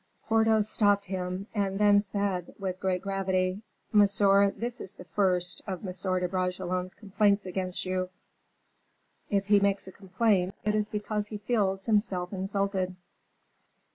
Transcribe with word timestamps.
Porthos 0.27 0.67
stopped 0.67 1.05
him, 1.05 1.45
and 1.53 1.77
then 1.77 1.99
said, 2.01 2.55
with 2.57 2.79
great 2.79 3.03
gravity, 3.03 3.61
"Monsieur, 3.91 4.49
this 4.49 4.81
is 4.81 4.95
the 4.95 5.03
first 5.03 5.61
of 5.67 5.85
M. 5.85 5.93
de 5.93 6.27
Bragelonne's 6.27 6.95
complaints 6.95 7.45
against 7.45 7.85
you. 7.85 8.09
If 9.29 9.45
he 9.45 9.59
makes 9.59 9.85
a 9.87 9.91
complaint, 9.91 10.55
it 10.65 10.73
is 10.73 10.87
because 10.89 11.27
he 11.27 11.37
feels 11.37 11.85
himself 11.85 12.33
insulted." 12.33 12.95